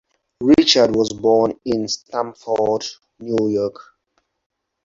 Richards 0.41 0.93
was 0.97 1.13
born 1.13 1.53
in 1.63 1.87
Stamford, 1.87 2.83
New 3.19 3.49
York. 3.49 3.77